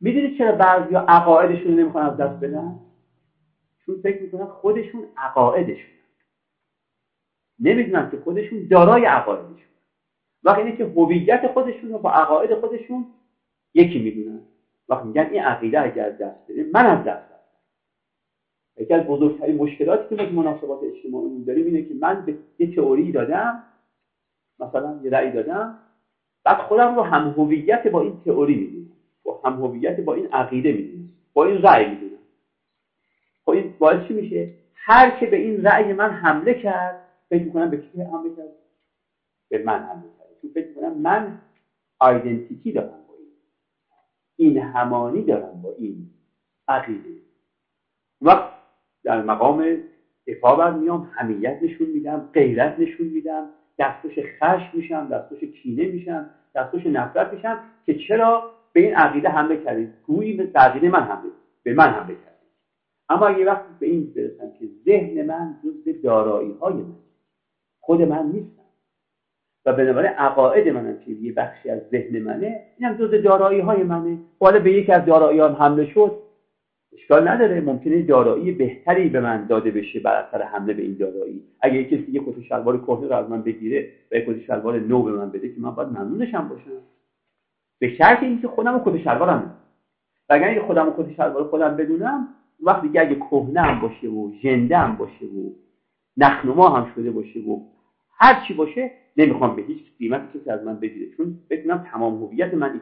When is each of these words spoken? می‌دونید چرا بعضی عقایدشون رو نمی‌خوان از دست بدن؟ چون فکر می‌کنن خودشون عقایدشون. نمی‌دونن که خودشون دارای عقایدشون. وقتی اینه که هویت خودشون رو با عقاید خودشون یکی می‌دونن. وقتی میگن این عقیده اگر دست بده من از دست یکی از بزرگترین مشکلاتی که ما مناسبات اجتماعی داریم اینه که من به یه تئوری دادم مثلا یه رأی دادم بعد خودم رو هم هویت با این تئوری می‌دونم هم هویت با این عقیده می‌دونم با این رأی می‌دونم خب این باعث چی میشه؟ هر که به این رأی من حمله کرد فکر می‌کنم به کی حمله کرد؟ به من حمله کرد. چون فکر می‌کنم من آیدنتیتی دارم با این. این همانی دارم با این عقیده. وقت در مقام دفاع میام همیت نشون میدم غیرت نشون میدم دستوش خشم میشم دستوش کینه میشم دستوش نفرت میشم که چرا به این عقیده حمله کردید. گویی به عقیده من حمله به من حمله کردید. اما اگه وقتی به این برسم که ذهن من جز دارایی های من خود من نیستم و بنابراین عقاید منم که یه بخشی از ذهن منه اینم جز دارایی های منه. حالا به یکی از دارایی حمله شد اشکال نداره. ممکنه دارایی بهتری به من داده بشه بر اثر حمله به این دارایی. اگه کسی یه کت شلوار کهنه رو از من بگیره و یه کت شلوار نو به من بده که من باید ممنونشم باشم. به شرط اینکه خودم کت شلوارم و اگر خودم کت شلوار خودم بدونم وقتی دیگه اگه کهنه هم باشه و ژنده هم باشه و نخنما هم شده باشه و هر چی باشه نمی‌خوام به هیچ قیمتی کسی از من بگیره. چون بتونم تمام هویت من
می‌دونید 0.00 0.38
چرا 0.38 0.52
بعضی 0.52 0.94
عقایدشون 0.94 1.70
رو 1.70 1.78
نمی‌خوان 1.80 2.06
از 2.06 2.16
دست 2.16 2.40
بدن؟ 2.40 2.80
چون 3.86 4.00
فکر 4.02 4.22
می‌کنن 4.22 4.46
خودشون 4.46 5.06
عقایدشون. 5.16 5.90
نمی‌دونن 7.60 8.10
که 8.10 8.16
خودشون 8.16 8.66
دارای 8.70 9.04
عقایدشون. 9.04 9.68
وقتی 10.42 10.60
اینه 10.62 10.76
که 10.76 10.84
هویت 10.84 11.46
خودشون 11.52 11.90
رو 11.90 11.98
با 11.98 12.10
عقاید 12.10 12.54
خودشون 12.54 13.06
یکی 13.74 13.98
می‌دونن. 13.98 14.40
وقتی 14.88 15.08
میگن 15.08 15.28
این 15.30 15.42
عقیده 15.42 15.80
اگر 15.80 16.10
دست 16.10 16.50
بده 16.50 16.70
من 16.72 16.86
از 16.86 17.04
دست 17.04 17.28
یکی 18.80 18.94
از 18.94 19.04
بزرگترین 19.04 19.56
مشکلاتی 19.56 20.16
که 20.16 20.22
ما 20.22 20.42
مناسبات 20.42 20.78
اجتماعی 20.82 21.44
داریم 21.44 21.66
اینه 21.66 21.82
که 21.82 21.94
من 21.94 22.24
به 22.24 22.38
یه 22.58 22.74
تئوری 22.74 23.12
دادم 23.12 23.64
مثلا 24.60 25.00
یه 25.02 25.10
رأی 25.10 25.30
دادم 25.30 25.78
بعد 26.44 26.58
خودم 26.58 26.96
رو 26.96 27.02
هم 27.02 27.28
هویت 27.30 27.86
با 27.86 28.00
این 28.00 28.20
تئوری 28.24 28.54
می‌دونم 28.54 28.97
هم 29.50 29.64
هویت 29.64 30.00
با 30.00 30.14
این 30.14 30.26
عقیده 30.32 30.72
می‌دونم 30.72 31.08
با 31.32 31.44
این 31.44 31.62
رأی 31.62 31.86
می‌دونم 31.88 32.18
خب 33.44 33.50
این 33.50 33.74
باعث 33.78 34.08
چی 34.08 34.14
میشه؟ 34.14 34.50
هر 34.74 35.10
که 35.20 35.26
به 35.26 35.36
این 35.36 35.62
رأی 35.62 35.92
من 35.92 36.10
حمله 36.10 36.54
کرد 36.54 37.00
فکر 37.30 37.44
می‌کنم 37.44 37.70
به 37.70 37.76
کی 37.76 38.02
حمله 38.02 38.36
کرد؟ 38.36 38.48
به 39.48 39.58
من 39.58 39.82
حمله 39.82 40.08
کرد. 40.18 40.28
چون 40.42 40.50
فکر 40.54 40.68
می‌کنم 40.68 40.92
من 40.92 41.38
آیدنتیتی 41.98 42.72
دارم 42.72 43.04
با 43.08 43.14
این. 43.18 43.28
این 44.36 44.58
همانی 44.58 45.22
دارم 45.22 45.62
با 45.62 45.74
این 45.78 46.06
عقیده. 46.68 47.10
وقت 48.20 48.50
در 49.04 49.22
مقام 49.22 49.78
دفاع 50.26 50.70
میام 50.70 51.10
همیت 51.14 51.58
نشون 51.62 51.88
میدم 51.88 52.30
غیرت 52.32 52.78
نشون 52.78 53.06
میدم 53.06 53.50
دستوش 53.78 54.18
خشم 54.18 54.70
میشم 54.72 55.08
دستوش 55.08 55.44
کینه 55.44 55.86
میشم 55.86 56.30
دستوش 56.54 56.86
نفرت 56.86 57.32
میشم 57.32 57.60
که 57.86 57.94
چرا 57.94 58.57
به 58.78 58.84
این 58.84 58.94
عقیده 58.94 59.28
حمله 59.28 59.64
کردید. 59.64 59.88
گویی 60.06 60.32
به 60.32 60.50
عقیده 60.54 60.88
من 60.88 61.00
حمله 61.00 61.30
به 61.62 61.74
من 61.74 61.84
حمله 61.84 62.14
کردید. 62.14 62.48
اما 63.08 63.26
اگه 63.26 63.44
وقتی 63.44 63.68
به 63.78 63.86
این 63.86 64.12
برسم 64.16 64.52
که 64.58 64.68
ذهن 64.84 65.26
من 65.26 65.56
جز 65.64 66.02
دارایی 66.02 66.52
های 66.60 66.74
من 66.74 66.96
خود 67.80 68.02
من 68.02 68.26
نیستم 68.26 68.62
و 69.66 69.72
بنابراین 69.72 70.10
عقاید 70.10 70.68
منم 70.68 70.98
که 70.98 71.10
یه 71.10 71.32
بخشی 71.32 71.70
از 71.70 71.80
ذهن 71.90 72.18
منه 72.18 72.64
اینم 72.78 72.96
جز 72.96 73.22
دارایی 73.22 73.60
های 73.60 73.82
منه. 73.82 74.18
حالا 74.40 74.58
به 74.58 74.72
یکی 74.72 74.92
از 74.92 75.04
دارایی 75.04 75.40
حمله 75.40 75.86
شد 75.86 76.18
اشکال 76.92 77.28
نداره. 77.28 77.60
ممکنه 77.60 78.02
دارایی 78.02 78.52
بهتری 78.52 79.08
به 79.08 79.20
من 79.20 79.46
داده 79.46 79.70
بشه 79.70 80.00
بر 80.00 80.14
اثر 80.14 80.42
حمله 80.42 80.72
به 80.72 80.82
این 80.82 80.96
دارایی. 81.00 81.42
اگه 81.60 81.84
کسی 81.84 82.12
یه 82.12 82.20
کت 82.20 82.40
شلوار 82.48 82.80
کهنه 82.80 83.08
رو 83.08 83.16
از 83.16 83.30
من 83.30 83.42
بگیره 83.42 83.88
و 84.12 84.14
یه 84.14 84.26
کت 84.26 84.40
شلوار 84.40 84.78
نو 84.78 85.02
به 85.02 85.12
من 85.12 85.30
بده 85.30 85.48
که 85.48 85.60
من 85.60 85.70
باید 85.70 85.88
ممنونشم 85.88 86.48
باشم. 86.48 86.97
به 87.78 87.96
شرط 87.96 88.22
اینکه 88.22 88.48
خودم 88.48 88.82
کت 88.84 88.98
شلوارم 89.02 89.54
و 90.28 90.34
اگر 90.34 90.62
خودم 90.62 90.94
کت 90.98 91.12
شلوار 91.16 91.44
خودم 91.44 91.76
بدونم 91.76 92.28
وقتی 92.62 92.86
دیگه 92.86 93.00
اگه 93.00 93.14
کهنه 93.14 93.60
هم 93.60 93.80
باشه 93.80 94.08
و 94.08 94.32
ژنده 94.42 94.78
هم 94.78 94.96
باشه 94.96 95.26
و 95.26 95.50
نخنما 96.16 96.68
هم 96.68 96.92
شده 96.94 97.10
باشه 97.10 97.40
و 97.40 97.60
هر 98.18 98.44
چی 98.48 98.54
باشه 98.54 98.90
نمی‌خوام 99.16 99.56
به 99.56 99.62
هیچ 99.62 99.78
قیمتی 99.98 100.38
کسی 100.38 100.50
از 100.50 100.64
من 100.64 100.80
بگیره. 100.80 101.16
چون 101.16 101.38
بتونم 101.50 101.86
تمام 101.92 102.24
هویت 102.24 102.54
من 102.54 102.80